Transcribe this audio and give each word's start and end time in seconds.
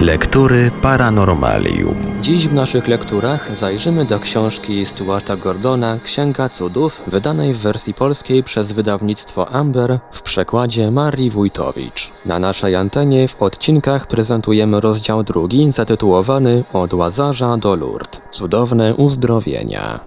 Lektury 0.00 0.70
Paranormalium. 0.82 1.96
Dziś 2.22 2.48
w 2.48 2.54
naszych 2.54 2.88
lekturach 2.88 3.56
zajrzymy 3.56 4.04
do 4.04 4.18
książki 4.18 4.86
Stuarta 4.86 5.36
Gordona 5.36 5.98
Księga 6.02 6.48
Cudów, 6.48 7.02
wydanej 7.06 7.52
w 7.52 7.58
wersji 7.58 7.94
polskiej 7.94 8.42
przez 8.42 8.72
wydawnictwo 8.72 9.48
Amber 9.48 9.98
w 10.10 10.22
przekładzie 10.22 10.90
Marii 10.90 11.30
Wójtowicz. 11.30 12.12
Na 12.24 12.38
naszej 12.38 12.76
antenie 12.76 13.28
w 13.28 13.42
odcinkach 13.42 14.06
prezentujemy 14.06 14.80
rozdział 14.80 15.22
drugi 15.22 15.72
zatytułowany 15.72 16.64
Od 16.72 16.94
Łazarza 16.94 17.56
do 17.56 17.76
Lourdes. 17.76 18.20
Cudowne 18.30 18.94
uzdrowienia. 18.94 20.00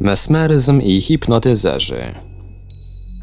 Mesmeryzm 0.00 0.80
i 0.82 1.00
hipnotyzerzy 1.00 2.27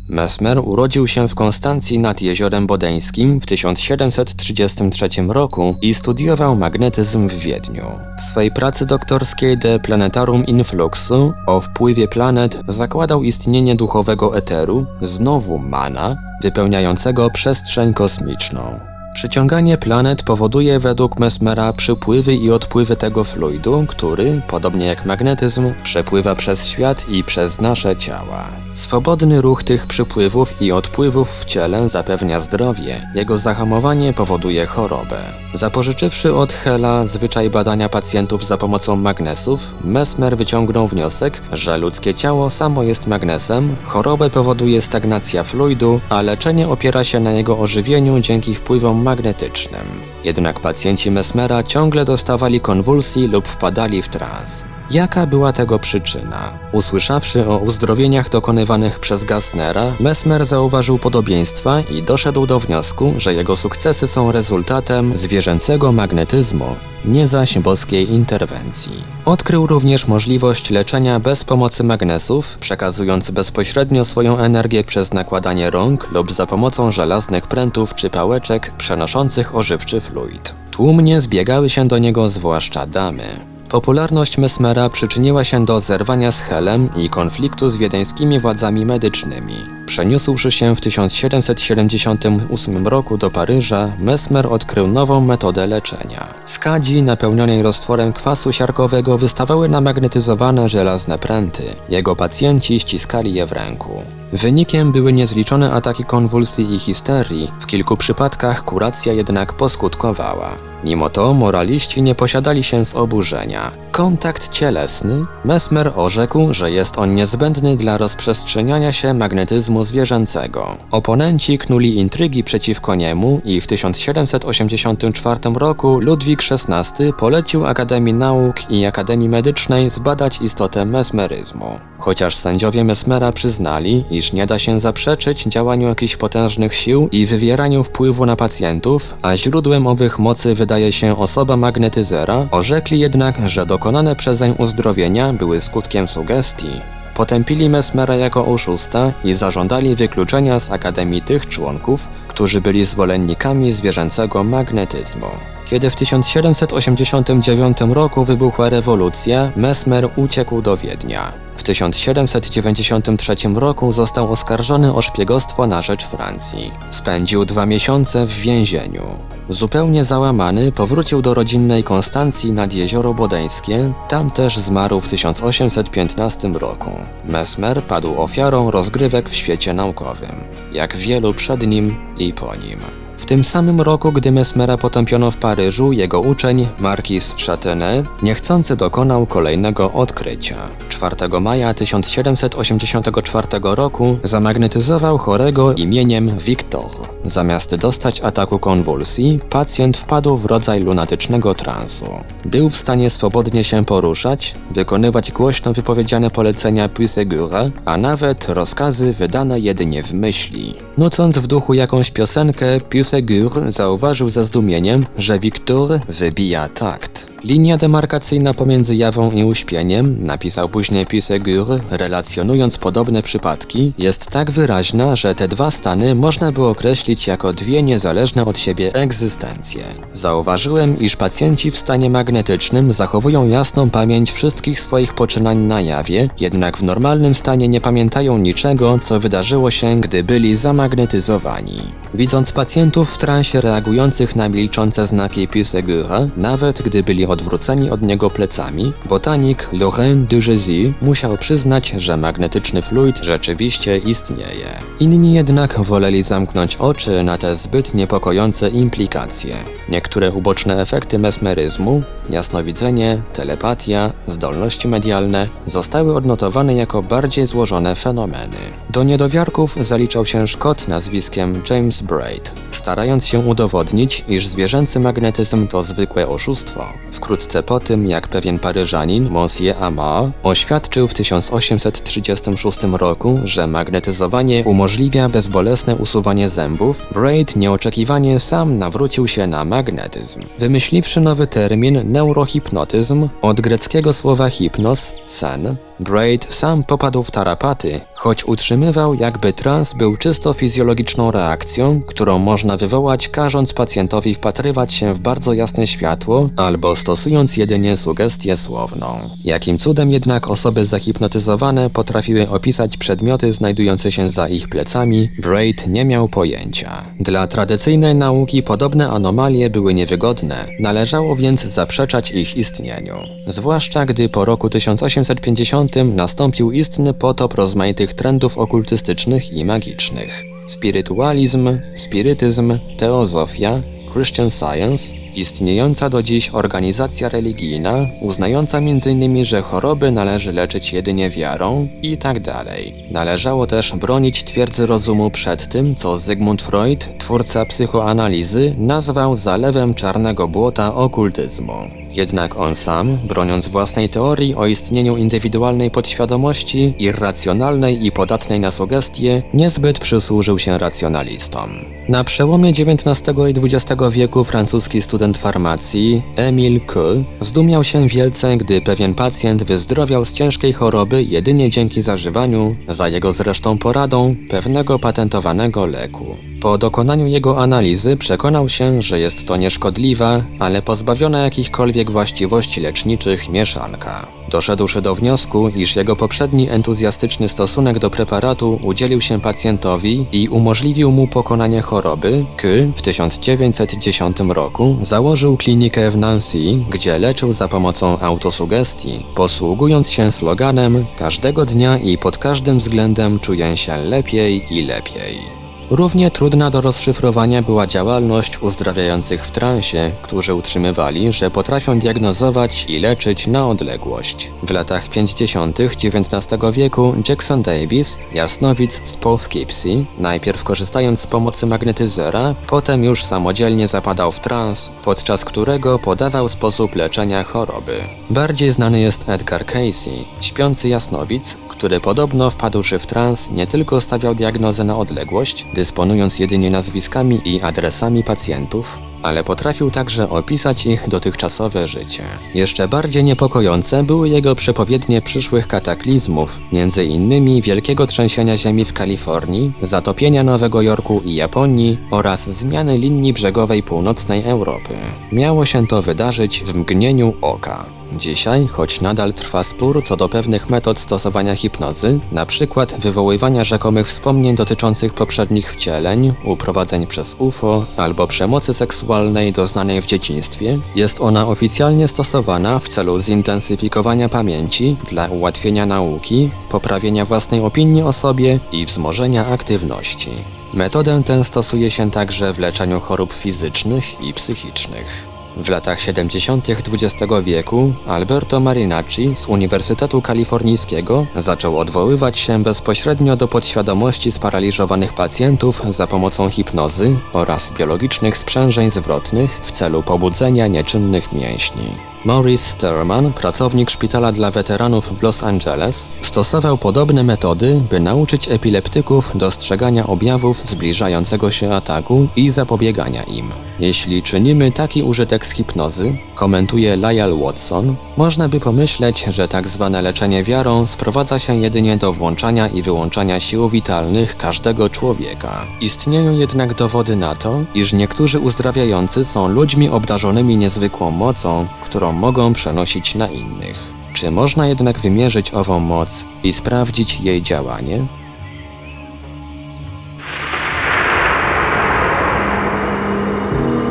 Mesmer 0.10 0.60
urodził 0.60 1.08
się 1.08 1.28
w 1.28 1.36
Konstancji 1.36 2.00
nad 2.00 2.22
Jeziorem 2.22 2.68
Bodeńskim 2.68 3.42
w 3.42 3.46
1733 3.46 5.10
roku 5.28 5.76
i 5.82 5.94
studiował 5.94 6.56
magnetyzm 6.56 7.28
w 7.28 7.34
Wiedniu. 7.34 7.86
W 8.18 8.22
swej 8.22 8.52
pracy 8.52 8.86
doktorskiej 8.86 9.58
De 9.58 9.80
Planetarum 9.80 10.46
Influxu 10.46 11.34
o 11.48 11.62
wpływie 11.62 12.08
planet 12.08 12.62
zakładał 12.68 13.24
istnienie 13.24 13.76
duchowego 13.76 14.38
eteru, 14.38 14.86
znowu 15.02 15.58
mana, 15.58 16.16
wypełniającego 16.44 17.30
przestrzeń 17.30 17.94
kosmiczną. 17.94 18.95
Przyciąganie 19.16 19.78
planet 19.78 20.24
powoduje 20.24 20.80
według 20.80 21.20
Mesmera 21.20 21.74
przypływy 21.74 22.36
i 22.36 22.52
odpływy 22.52 22.96
tego 22.96 23.24
fluidu, 23.24 23.86
który, 23.88 24.42
podobnie 24.48 24.86
jak 24.86 25.06
magnetyzm, 25.06 25.74
przepływa 25.84 26.36
przez 26.36 26.68
świat 26.68 27.10
i 27.10 27.24
przez 27.24 27.62
nasze 27.62 27.96
ciała. 27.96 28.50
Swobodny 28.74 29.42
ruch 29.42 29.64
tych 29.64 29.88
przypływów 29.88 30.62
i 30.62 30.72
odpływów 30.72 31.32
w 31.32 31.46
ciele 31.46 31.90
zapewnia 31.90 32.40
zdrowie, 32.40 33.12
jego 33.16 33.38
zahamowanie 33.38 34.14
powoduje 34.14 34.66
chorobę. 34.66 35.18
Zapożyczywszy 35.54 36.36
od 36.36 36.54
Hela 36.54 37.06
zwyczaj 37.06 37.50
badania 37.50 37.90
pacjentów 37.90 38.46
za 38.46 38.58
pomocą 38.58 38.96
magnesów, 38.96 39.76
Mesmer 39.84 40.38
wyciągnął 40.38 40.88
wniosek, 40.88 41.42
że 41.52 41.78
ludzkie 41.78 42.14
ciało 42.14 42.50
samo 42.50 42.84
jest 42.84 43.08
magnesem, 43.08 43.76
chorobę 43.84 44.30
powoduje 44.30 44.82
stagnacja 44.82 45.44
fluidu, 45.44 46.02
a 46.10 46.22
leczenie 46.22 46.70
opiera 46.70 47.04
się 47.04 47.20
na 47.20 47.32
jego 47.32 47.60
ożywieniu 47.60 48.20
dzięki 48.20 48.56
wpływom 48.56 49.04
magnetycznym. 49.06 50.02
Jednak 50.24 50.60
pacjenci 50.60 51.12
Mesmera 51.12 51.64
ciągle 51.64 52.06
dostawali 52.06 52.60
konwulsji 52.60 53.28
lub 53.28 53.48
wpadali 53.48 54.02
w 54.02 54.10
trans. 54.10 54.66
Jaka 54.92 55.28
była 55.28 55.54
tego 55.54 55.80
przyczyna? 55.80 56.54
Usłyszawszy 56.72 57.48
o 57.48 57.58
uzdrowieniach 57.58 58.30
dokonywanych 58.30 59.00
przez 59.00 59.24
Gassnera, 59.24 59.96
Mesmer 60.00 60.46
zauważył 60.46 61.00
podobieństwa 61.00 61.82
i 61.82 62.04
doszedł 62.04 62.46
do 62.46 62.60
wniosku, 62.60 63.14
że 63.18 63.34
jego 63.34 63.56
sukcesy 63.58 64.08
są 64.08 64.32
rezultatem 64.32 65.18
zwierzęcego 65.18 65.92
magnetyzmu, 65.92 66.76
nie 67.08 67.28
zaś 67.28 67.60
boskiej 67.60 68.12
interwencji. 68.12 69.04
Odkrył 69.26 69.68
również 69.68 70.08
możliwość 70.08 70.70
leczenia 70.70 71.20
bez 71.20 71.44
pomocy 71.44 71.84
magnesów, 71.84 72.58
przekazując 72.58 73.32
bezpośrednio 73.32 74.06
swoją 74.06 74.38
energię 74.38 74.84
przez 74.84 75.14
nakładanie 75.14 75.70
rąk 75.70 76.12
lub 76.12 76.32
za 76.32 76.46
pomocą 76.46 76.92
żelaznych 76.92 77.48
prętów 77.48 77.96
czy 77.96 78.10
pałeczek 78.10 78.72
przenoszących 78.78 79.56
ożywczy 79.56 80.02
fluid. 80.02 80.56
Tłumnie 80.72 81.22
zbiegały 81.22 81.70
się 81.70 81.88
do 81.88 81.98
niego 81.98 82.30
zwłaszcza 82.30 82.86
damy. 82.86 83.55
Popularność 83.70 84.38
Mesmera 84.38 84.90
przyczyniła 84.90 85.44
się 85.44 85.66
do 85.66 85.80
zerwania 85.80 86.32
z 86.32 86.42
Helem 86.42 86.90
i 86.96 87.10
konfliktu 87.10 87.70
z 87.70 87.78
wiedeńskimi 87.78 88.40
władzami 88.40 88.86
medycznymi. 88.86 89.56
Przeniósłszy 89.86 90.52
się 90.52 90.76
w 90.76 90.82
1778 90.82 92.88
roku 92.88 93.18
do 93.18 93.32
Paryża, 93.32 93.92
Mesmer 94.00 94.48
odkrył 94.48 94.88
nową 94.88 95.22
metodę 95.22 95.68
leczenia. 95.68 96.28
Z 96.46 96.60
kadzi 96.60 97.04
napełnionej 97.04 97.64
roztworem 97.64 98.14
kwasu 98.14 98.52
siarkowego 98.52 99.18
wystawały 99.18 99.70
namagnetyzowane 99.70 100.70
żelazne 100.70 101.18
pręty. 101.18 101.64
Jego 101.90 102.16
pacjenci 102.16 102.80
ściskali 102.80 103.34
je 103.34 103.46
w 103.46 103.52
ręku. 103.52 104.02
Wynikiem 104.34 104.92
były 104.92 105.14
niezliczone 105.14 105.72
ataki 105.72 106.04
konwulsji 106.04 106.76
i 106.76 106.80
histerii, 106.80 107.52
w 107.60 107.66
kilku 107.66 107.98
przypadkach 107.98 108.64
kuracja 108.64 109.14
jednak 109.14 109.54
poskutkowała. 109.54 110.75
Mimo 110.84 111.10
to 111.10 111.34
moraliści 111.34 112.02
nie 112.02 112.16
posiadali 112.16 112.64
się 112.64 112.86
z 112.86 112.96
oburzenia. 112.96 113.72
Kontakt 113.92 114.50
cielesny? 114.50 115.26
Mesmer 115.46 115.92
orzekł, 115.96 116.54
że 116.54 116.72
jest 116.72 116.98
on 116.98 117.16
niezbędny 117.16 117.78
dla 117.78 117.98
rozprzestrzeniania 117.98 118.92
się 118.92 119.14
magnetyzmu 119.14 119.84
zwierzęcego. 119.84 120.78
Oponenci 120.92 121.58
knuli 121.58 121.98
intrygi 121.98 122.44
przeciwko 122.44 122.96
niemu 122.96 123.42
i 123.46 123.62
w 123.62 123.68
1784 123.68 125.40
roku 125.56 126.00
Ludwik 126.00 126.40
XVI 126.52 127.14
polecił 127.14 127.66
Akademii 127.66 128.14
Nauk 128.14 128.72
i 128.72 128.86
Akademii 128.86 129.30
Medycznej 129.30 129.90
zbadać 129.90 130.42
istotę 130.42 130.86
mesmeryzmu. 130.86 131.80
Chociaż 132.00 132.36
sędziowie 132.36 132.84
Mesmera 132.84 133.32
przyznali, 133.32 134.04
iż 134.12 134.34
nie 134.34 134.46
da 134.46 134.60
się 134.60 134.80
zaprzeczyć 134.80 135.44
działaniu 135.44 135.88
jakichś 135.88 136.16
potężnych 136.16 136.74
sił 136.74 137.10
i 137.12 137.26
wywieraniu 137.26 137.84
wpływu 137.84 138.26
na 138.26 138.36
pacjentów, 138.36 139.16
a 139.22 139.38
źródłem 139.38 139.88
owych 139.88 140.20
mocy 140.20 140.56
wydaje 140.66 140.92
się 140.92 141.18
osoba 141.18 141.58
magnetyzera, 141.58 142.48
orzekli 142.52 143.00
jednak, 143.00 143.50
że 143.50 143.66
dokonane 143.66 144.16
przezeń 144.16 144.56
uzdrowienia 144.58 145.34
były 145.34 145.62
skutkiem 145.62 146.08
sugestii. 146.08 146.82
Potępili 147.16 147.70
Mesmera 147.70 148.16
jako 148.16 148.46
oszusta 148.46 149.14
i 149.24 149.34
zażądali 149.34 149.96
wykluczenia 149.96 150.60
z 150.60 150.72
Akademii 150.72 151.22
tych 151.22 151.48
członków, 151.48 152.10
którzy 152.28 152.62
byli 152.62 152.86
zwolennikami 152.86 153.72
zwierzęcego 153.72 154.44
magnetyzmu. 154.44 155.55
Kiedy 155.66 155.90
w 155.90 155.96
1789 155.96 157.78
roku 157.90 158.24
wybuchła 158.24 158.70
rewolucja, 158.70 159.52
Mesmer 159.56 160.10
uciekł 160.16 160.62
do 160.62 160.78
Wiednia. 160.78 161.34
W 161.56 161.64
1793 161.64 163.36
roku 163.56 163.92
został 163.92 164.32
oskarżony 164.32 164.96
o 164.96 165.02
szpiegostwo 165.02 165.68
na 165.68 165.82
rzecz 165.82 166.06
Francji. 166.06 166.72
Spędził 166.90 167.46
dwa 167.46 167.66
miesiące 167.66 168.26
w 168.26 168.40
więzieniu. 168.40 169.04
Zupełnie 169.50 170.04
załamany 170.04 170.72
powrócił 170.72 171.22
do 171.22 171.34
rodzinnej 171.34 171.84
Konstancji 171.84 172.54
nad 172.54 172.74
Jezioro 172.74 173.14
Bodeńskie, 173.14 173.94
tam 174.08 174.32
też 174.32 174.58
zmarł 174.58 175.02
w 175.02 175.08
1815 175.08 176.48
roku. 176.50 176.92
Mesmer 177.26 177.84
padł 177.84 178.22
ofiarą 178.22 178.72
rozgrywek 178.72 179.30
w 179.30 179.36
świecie 179.36 179.74
naukowym, 179.74 180.36
jak 180.74 180.96
wielu 180.96 181.34
przed 181.34 181.68
nim 181.68 181.96
i 182.18 182.34
po 182.34 182.56
nim. 182.56 183.05
W 183.26 183.28
tym 183.28 183.44
samym 183.44 183.82
roku, 183.82 184.12
gdy 184.12 184.32
Mesmera 184.32 184.78
potępiono 184.78 185.32
w 185.32 185.38
Paryżu, 185.38 185.92
jego 185.92 186.22
uczeń, 186.22 186.68
Marquis 186.80 187.36
Châtenay, 187.36 188.04
niechcący 188.24 188.76
dokonał 188.76 189.26
kolejnego 189.26 189.94
odkrycia. 189.94 190.56
4 190.90 191.16
maja 191.42 191.74
1784 191.74 193.48
roku 193.64 194.18
zamagnetyzował 194.24 195.18
chorego 195.18 195.74
imieniem 195.74 196.38
Victor. 196.38 196.86
Zamiast 197.24 197.76
dostać 197.76 198.22
ataku 198.22 198.60
konwulsji, 198.60 199.40
pacjent 199.50 199.98
wpadł 199.98 200.38
w 200.38 200.46
rodzaj 200.46 200.84
lunatycznego 200.84 201.54
transu. 201.54 202.06
Był 202.46 202.70
w 202.70 202.76
stanie 202.76 203.10
swobodnie 203.10 203.64
się 203.64 203.86
poruszać, 203.86 204.56
wykonywać 204.72 205.32
głośno 205.32 205.74
wypowiedziane 205.74 206.30
polecenia 206.32 206.90
Puissegura, 206.90 207.70
a 207.86 207.98
nawet 207.98 208.50
rozkazy 208.50 209.14
wydane 209.14 209.60
jedynie 209.60 210.04
w 210.04 210.14
myśli. 210.14 210.85
Nucąc 210.98 211.38
w 211.38 211.48
duchu 211.48 211.74
jakąś 211.74 212.12
piosenkę, 212.12 212.66
Puissegur 212.90 213.52
zauważył 213.70 214.30
ze 214.30 214.44
zdumieniem, 214.44 215.06
że 215.18 215.40
Victor 215.40 216.00
wybija 216.10 216.68
takt. 216.68 217.36
Linia 217.44 217.78
demarkacyjna 217.78 218.54
pomiędzy 218.54 218.96
jawą 218.96 219.32
i 219.32 219.44
uśpieniem, 219.44 220.26
napisał 220.26 220.70
później 220.70 221.06
Puissegur, 221.06 221.66
relacjonując 221.92 222.78
podobne 222.78 223.22
przypadki, 223.22 223.94
jest 223.98 224.30
tak 224.30 224.52
wyraźna, 224.52 225.16
że 225.16 225.36
te 225.36 225.48
dwa 225.48 225.72
stany 225.72 226.16
można 226.16 226.52
by 226.52 226.66
określić 226.66 227.28
jako 227.28 227.54
dwie 227.54 227.84
niezależne 227.84 228.46
od 228.46 228.58
siebie 228.58 228.96
egzystencje. 228.96 229.84
Zauważyłem, 230.14 231.00
iż 231.00 231.16
pacjenci 231.16 231.72
w 231.72 231.78
stanie 231.78 232.10
magnetycznym 232.10 232.92
zachowują 232.92 233.48
jasną 233.48 233.90
pamięć 233.90 234.32
wszystkich 234.32 234.80
swoich 234.80 235.14
poczynań 235.14 235.58
na 235.58 235.82
jawie, 235.82 236.30
jednak 236.40 236.78
w 236.78 236.84
normalnym 236.84 237.36
stanie 237.36 237.68
nie 237.68 237.82
pamiętają 237.82 238.38
niczego, 238.38 239.00
co 239.02 239.20
wydarzyło 239.20 239.72
się, 239.72 240.02
gdy 240.02 240.24
byli 240.24 240.56
zamagnetyzowani. 240.86 242.05
Widząc 242.18 242.52
pacjentów 242.52 243.14
w 243.14 243.18
transie 243.18 243.62
reagujących 243.62 244.36
na 244.36 244.50
milczące 244.50 245.08
znaki 245.08 245.48
Puissegura, 245.48 246.28
nawet 246.38 246.82
gdy 246.82 247.04
byli 247.04 247.26
odwróceni 247.26 247.90
od 247.90 248.02
niego 248.02 248.30
plecami, 248.30 248.94
botanik 249.10 249.70
Laurent 249.74 250.34
Jésus 250.34 250.94
musiał 251.02 251.38
przyznać, 251.38 251.90
że 251.90 252.18
magnetyczny 252.18 252.82
fluid 252.82 253.24
rzeczywiście 253.24 253.98
istnieje. 253.98 254.70
Inni 255.00 255.34
jednak 255.34 255.80
woleli 255.80 256.24
zamknąć 256.24 256.76
oczy 256.76 257.24
na 257.24 257.38
te 257.38 257.56
zbyt 257.56 257.94
niepokojące 257.94 258.70
implikacje. 258.70 259.56
Niektóre 259.90 260.32
uboczne 260.32 260.82
efekty 260.82 261.20
mesmeryzmu, 261.20 262.04
jasnowidzenie, 262.30 263.22
telepatia, 263.34 264.12
zdolności 264.28 264.88
medialne 264.88 265.48
zostały 265.66 266.16
odnotowane 266.16 266.76
jako 266.76 267.04
bardziej 267.04 267.48
złożone 267.48 267.96
fenomeny. 267.96 268.58
Do 268.90 269.04
niedowiarków 269.04 269.76
zaliczał 269.82 270.26
się 270.26 270.48
Szkot 270.48 270.88
nazwiskiem 270.88 271.62
James 271.70 272.02
Braid, 272.06 272.56
starając 272.72 273.26
się 273.26 273.40
udowodnić, 273.40 274.26
iż 274.28 274.48
zwierzęcy 274.48 275.00
magnetyzm 275.00 275.68
to 275.68 275.84
zwykłe 275.84 276.28
oszustwo. 276.28 276.86
Wkrótce 277.12 277.64
po 277.64 277.80
tym, 277.80 278.08
jak 278.08 278.28
pewien 278.28 278.60
Paryżanin, 278.60 279.30
Monsieur 279.32 279.76
Amat, 279.84 280.26
oświadczył 280.44 281.08
w 281.08 281.14
1836 281.14 282.80
roku, 282.84 283.40
że 283.44 283.68
magnetyzowanie 283.68 284.64
umożliwia 284.64 285.30
bezbolesne 285.30 285.96
usuwanie 285.96 286.50
zębów, 286.50 287.08
Braid 287.14 287.56
nieoczekiwanie 287.56 288.40
sam 288.40 288.78
nawrócił 288.78 289.28
się 289.28 289.48
na 289.48 289.66
magnetyzm. 289.66 290.42
Wymyśliwszy 290.60 291.22
nowy 291.22 291.48
termin 291.48 292.12
neurohipnotyzm, 292.12 293.30
od 293.42 293.62
greckiego 293.62 294.14
słowa 294.14 294.50
hipnos, 294.50 295.14
sen, 295.24 295.76
Braid 296.00 296.54
sam 296.54 296.84
popadł 296.84 297.24
w 297.24 297.32
tarapaty, 297.32 298.00
choć 298.14 298.46
utrzymywał, 298.46 299.14
jakby 299.14 299.54
trans 299.54 299.94
był 299.94 300.18
czysto 300.18 300.54
fizjologiczną 300.54 301.32
reakcją, 301.32 302.02
którą 302.02 302.40
można 302.40 302.78
wywołać 302.78 303.30
każąc 303.30 303.74
pacjentowi 303.74 304.36
wpatrywać 304.36 304.94
się 304.94 305.14
w 305.14 305.20
bardzo 305.20 305.54
jasne 305.54 305.88
światło 305.88 306.50
albo 306.58 306.96
stosując 306.96 307.58
jedynie 307.58 307.98
sugestię 307.98 308.58
słowną. 308.58 309.30
Jakim 309.44 309.78
cudem 309.78 310.12
jednak 310.12 310.48
osoby 310.48 310.86
zahipnotyzowane 310.86 311.90
potrafiły 311.90 312.50
opisać 312.50 312.98
przedmioty 312.98 313.54
znajdujące 313.54 314.12
się 314.12 314.30
za 314.30 314.48
ich 314.48 314.68
plecami, 314.68 315.30
Braid 315.40 315.88
nie 315.88 316.06
miał 316.06 316.28
pojęcia. 316.28 317.04
Dla 317.20 317.48
tradycyjnej 317.48 318.16
nauki 318.16 318.64
podobne 318.64 319.10
anomalie 319.10 319.70
były 319.70 319.94
niewygodne, 319.94 320.66
należało 320.80 321.36
więc 321.36 321.64
zaprzeczać 321.64 322.32
ich 322.32 322.58
istnieniu. 322.58 323.16
Zwłaszcza 323.48 324.06
gdy 324.06 324.30
po 324.30 324.46
roku 324.46 324.70
1850 324.70 325.85
nastąpił 326.16 326.72
istny 326.72 327.14
potop 327.14 327.54
rozmaitych 327.54 328.14
trendów 328.14 328.58
okultystycznych 328.58 329.54
i 329.54 329.66
magicznych. 329.66 330.44
Spirytualizm, 330.66 331.80
spirytyzm, 331.94 332.80
teozofia, 332.98 333.82
Christian 334.14 334.52
Science, 334.52 335.16
istniejąca 335.36 336.10
do 336.10 336.24
dziś 336.24 336.50
organizacja 336.50 337.30
religijna, 337.30 338.08
uznająca 338.22 338.78
m.in., 338.78 339.46
że 339.46 339.62
choroby 339.62 340.12
należy 340.12 340.54
leczyć 340.54 340.94
jedynie 340.94 341.30
wiarą 341.30 341.88
i 342.02 342.18
tak 342.18 342.40
dalej. 342.40 342.94
Należało 343.12 343.68
też 343.68 343.96
bronić 343.96 344.44
twierdzy 344.44 344.88
rozumu 344.88 345.32
przed 345.32 345.68
tym, 345.70 345.96
co 345.96 346.18
Zygmunt 346.18 346.62
Freud, 346.62 347.18
twórca 347.18 347.66
psychoanalizy, 347.66 348.76
nazwał 348.78 349.36
zalewem 349.36 349.94
czarnego 349.94 350.48
błota 350.48 350.96
okultyzmu. 350.96 351.74
Jednak 352.16 352.60
on 352.60 352.76
sam, 352.76 353.18
broniąc 353.18 353.68
własnej 353.68 354.10
teorii 354.10 354.56
o 354.56 354.66
istnieniu 354.66 355.18
indywidualnej 355.18 355.92
podświadomości, 355.92 356.94
irracjonalnej 357.00 358.06
i 358.06 358.12
podatnej 358.12 358.60
na 358.60 358.72
sugestie, 358.72 359.44
niezbyt 359.54 360.00
przysłużył 360.00 360.60
się 360.60 360.78
racjonalistom. 360.78 361.70
Na 362.10 362.24
przełomie 362.24 362.70
XIX 362.70 363.38
i 363.50 363.76
XX 363.76 364.02
wieku 364.12 364.44
francuski 364.44 365.02
student 365.02 365.25
farmacji, 365.34 366.22
Emile 366.36 366.80
K. 366.80 367.00
zdumiał 367.42 367.84
się 367.84 368.08
wielce, 368.08 368.58
gdy 368.58 368.82
pewien 368.82 369.16
pacjent 369.16 369.64
wyzdrowiał 369.64 370.26
z 370.26 370.34
ciężkiej 370.34 370.74
choroby 370.74 371.24
jedynie 371.24 371.70
dzięki 371.70 372.02
zażywaniu, 372.02 372.76
za 372.88 373.08
jego 373.08 373.32
zresztą 373.32 373.78
poradą, 373.78 374.36
pewnego 374.50 375.00
patentowanego 375.00 375.86
leku. 375.86 376.26
Po 376.62 376.78
dokonaniu 376.78 377.28
jego 377.28 377.62
analizy 377.62 378.18
przekonał 378.18 378.70
się, 378.70 379.02
że 379.02 379.20
jest 379.20 379.48
to 379.48 379.58
nieszkodliwa, 379.58 380.42
ale 380.60 380.82
pozbawiona 380.82 381.44
jakichkolwiek 381.44 382.12
właściwości 382.12 382.82
leczniczych 382.82 383.50
mieszanka. 383.50 384.35
Doszedłszy 384.50 385.02
do 385.02 385.16
wniosku, 385.16 385.70
iż 385.70 385.96
jego 385.96 386.16
poprzedni 386.16 386.70
entuzjastyczny 386.70 387.50
stosunek 387.50 388.00
do 388.00 388.10
preparatu 388.10 388.80
udzielił 388.84 389.22
się 389.22 389.42
pacjentowi 389.42 390.26
i 390.32 390.48
umożliwił 390.48 391.12
mu 391.12 391.28
pokonanie 391.28 391.82
choroby, 391.82 392.46
K 392.58 392.68
w 392.96 393.02
1910 393.02 394.38
roku 394.50 394.98
założył 395.02 395.58
klinikę 395.58 396.12
w 396.12 396.18
Nancy, 396.18 396.60
gdzie 396.90 397.20
leczył 397.20 397.52
za 397.52 397.68
pomocą 397.68 398.20
autosugestii, 398.20 399.26
posługując 399.36 400.12
się 400.12 400.32
sloganem 400.32 401.06
każdego 401.18 401.66
dnia 401.66 401.98
i 401.98 402.18
pod 402.18 402.38
każdym 402.38 402.78
względem 402.78 403.40
czuję 403.40 403.78
się 403.78 403.98
lepiej 403.98 404.74
i 404.74 404.82
lepiej. 404.82 405.65
Równie 405.90 406.32
trudna 406.32 406.70
do 406.70 406.82
rozszyfrowania 406.82 407.62
była 407.62 407.88
działalność 407.88 408.62
uzdrawiających 408.62 409.46
w 409.46 409.52
transie, 409.52 410.12
którzy 410.22 410.54
utrzymywali, 410.54 411.32
że 411.32 411.52
potrafią 411.52 412.00
diagnozować 412.00 412.86
i 412.90 413.00
leczyć 413.00 413.48
na 413.48 413.68
odległość. 413.68 414.52
W 414.64 414.72
latach 414.72 415.10
50. 415.10 415.80
XIX 415.80 416.48
wieku 416.74 417.16
Jackson 417.30 417.62
Davis, 417.62 418.20
jasnowic 418.34 419.02
z 419.04 419.18
Poughkeepsie, 419.18 420.06
najpierw 420.18 420.64
korzystając 420.64 421.20
z 421.20 421.28
pomocy 421.28 421.68
magnetyzera, 421.68 422.56
potem 422.68 423.04
już 423.04 423.24
samodzielnie 423.24 423.88
zapadał 423.88 424.32
w 424.32 424.40
trans, 424.40 424.92
podczas 425.04 425.46
którego 425.46 426.00
podawał 426.00 426.50
sposób 426.50 426.96
leczenia 426.96 427.44
choroby. 427.44 427.98
Bardziej 428.30 428.72
znany 428.72 429.00
jest 429.00 429.30
Edgar 429.30 429.66
Casey, 429.66 430.26
śpiący 430.42 430.90
jasnowic, 430.90 431.58
który 431.78 432.00
podobno 432.00 432.50
wpadłszy 432.50 433.00
w 433.00 433.06
trans 433.06 433.52
nie 433.52 433.68
tylko 433.68 434.02
stawiał 434.02 434.36
diagnozę 434.36 434.84
na 434.84 434.98
odległość, 434.98 435.66
dysponując 435.74 436.40
jedynie 436.40 436.70
nazwiskami 436.70 437.42
i 437.46 437.62
adresami 437.62 438.24
pacjentów, 438.24 439.00
ale 439.24 439.44
potrafił 439.44 439.92
także 439.92 440.30
opisać 440.30 440.86
ich 440.86 441.08
dotychczasowe 441.08 441.88
życie. 441.88 442.24
Jeszcze 442.54 442.88
bardziej 442.88 443.24
niepokojące 443.24 444.04
były 444.04 444.30
jego 444.30 444.56
przepowiednie 444.56 445.22
przyszłych 445.22 445.68
kataklizmów, 445.68 446.60
między 446.72 447.06
innymi 447.06 447.62
wielkiego 447.62 448.08
trzęsienia 448.08 448.58
ziemi 448.58 448.86
w 448.86 448.94
Kalifornii, 448.94 449.74
zatopienia 449.82 450.44
Nowego 450.44 450.82
Jorku 450.82 451.22
i 451.26 451.36
Japonii 451.36 451.98
oraz 452.12 452.50
zmiany 452.50 452.98
linii 452.98 453.34
brzegowej 453.34 453.84
północnej 453.84 454.44
Europy. 454.44 454.94
Miało 455.32 455.66
się 455.66 455.88
to 455.88 456.02
wydarzyć 456.02 456.64
w 456.64 456.76
mgnieniu 456.76 457.34
oka. 457.42 457.95
Dzisiaj, 458.12 458.68
choć 458.68 459.02
nadal 459.02 459.34
trwa 459.34 459.64
spór 459.64 460.04
co 460.04 460.18
do 460.18 460.30
pewnych 460.30 460.70
metod 460.70 461.00
stosowania 461.00 461.56
hipnozy, 461.56 462.20
przykład 462.46 462.96
wywoływania 463.00 463.64
rzekomych 463.64 464.08
wspomnień 464.08 464.56
dotyczących 464.56 465.14
poprzednich 465.14 465.72
wcieleń, 465.72 466.34
uprowadzeń 466.44 467.08
przez 467.08 467.36
UFO 467.40 467.86
albo 467.98 468.28
przemocy 468.28 468.74
seksualnej 468.74 469.52
doznanej 469.52 470.02
w 470.02 470.06
dzieciństwie, 470.06 470.80
jest 470.96 471.22
ona 471.22 471.48
oficjalnie 471.48 472.08
stosowana 472.08 472.80
w 472.80 472.88
celu 472.88 473.20
zintensyfikowania 473.20 474.30
pamięci, 474.30 474.98
dla 475.12 475.28
ułatwienia 475.28 475.86
nauki, 475.86 476.50
poprawienia 476.70 477.26
własnej 477.26 477.62
opinii 477.62 478.04
o 478.04 478.14
sobie 478.14 478.60
i 478.72 478.86
wzmożenia 478.86 479.48
aktywności. 479.48 480.32
Metodę 480.74 481.24
tę 481.26 481.44
stosuje 481.44 481.92
się 481.92 482.12
także 482.12 482.54
w 482.54 482.60
leczeniu 482.60 483.00
chorób 483.00 483.34
fizycznych 483.34 484.28
i 484.28 484.34
psychicznych. 484.34 485.35
W 485.58 485.70
latach 485.70 486.02
70. 486.02 486.70
XX 486.70 487.34
wieku 487.44 487.94
Alberto 488.08 488.60
Marinacci 488.60 489.36
z 489.36 489.46
Uniwersytetu 489.46 490.22
Kalifornijskiego 490.22 491.28
zaczął 491.36 491.80
odwoływać 491.80 492.38
się 492.38 492.64
bezpośrednio 492.64 493.36
do 493.36 493.48
podświadomości 493.48 494.32
sparaliżowanych 494.32 495.14
pacjentów 495.14 495.82
za 495.90 496.08
pomocą 496.08 496.50
hipnozy 496.50 497.18
oraz 497.34 497.72
biologicznych 497.78 498.38
sprzężeń 498.38 498.92
zwrotnych 498.92 499.52
w 499.52 499.72
celu 499.72 500.04
pobudzenia 500.04 500.68
nieczynnych 500.68 501.34
mięśni. 501.34 502.15
Maurice 502.26 502.70
Sterman, 502.70 503.34
pracownik 503.34 503.90
szpitala 503.90 504.32
dla 504.32 504.52
weteranów 504.52 505.20
w 505.20 505.24
Los 505.24 505.44
Angeles, 505.44 506.10
stosował 506.22 506.78
podobne 506.78 507.24
metody, 507.24 507.82
by 507.90 508.00
nauczyć 508.00 508.50
epileptyków 508.50 509.32
dostrzegania 509.36 510.08
objawów 510.08 510.58
zbliżającego 510.66 511.52
się 511.52 511.74
ataku 511.74 512.28
i 512.36 512.50
zapobiegania 512.50 513.24
im. 513.24 513.52
Jeśli 513.80 514.24
czynimy 514.24 514.72
taki 514.72 515.04
użytek 515.04 515.46
z 515.46 515.52
hipnozy, 515.52 516.18
komentuje 516.36 516.96
Lyle 516.96 517.36
Watson, 517.36 517.96
można 518.18 518.50
by 518.50 518.60
pomyśleć, 518.60 519.26
że 519.30 519.48
tak 519.48 519.68
zwane 519.68 520.02
leczenie 520.02 520.44
wiarą 520.44 520.86
sprowadza 520.86 521.40
się 521.40 521.56
jedynie 521.56 521.98
do 521.98 522.14
włączania 522.14 522.68
i 522.68 522.82
wyłączania 522.82 523.40
sił 523.40 523.70
witalnych 523.70 524.38
każdego 524.38 524.90
człowieka. 524.90 525.66
Istnieją 525.82 526.32
jednak 526.32 526.74
dowody 526.74 527.16
na 527.16 527.36
to, 527.36 527.64
iż 527.76 527.94
niektórzy 527.94 528.40
uzdrawiający 528.40 529.26
są 529.26 529.48
ludźmi 529.48 529.90
obdarzonymi 529.90 530.58
niezwykłą 530.58 531.12
mocą, 531.12 531.68
którą 531.84 532.15
mogą 532.16 532.54
przenosić 532.54 533.16
na 533.16 533.28
innych. 533.28 533.94
Czy 534.14 534.32
można 534.32 534.68
jednak 534.68 535.00
wymierzyć 535.00 535.54
ową 535.54 535.80
moc 535.80 536.26
i 536.44 536.54
sprawdzić 536.54 537.22
jej 537.22 537.42
działanie? 537.42 538.08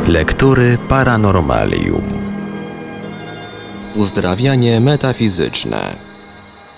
Lektury 0.08 0.78
Paranormalium. 0.88 2.04
Uzdrawianie 3.94 4.80
metafizyczne. 4.80 6.13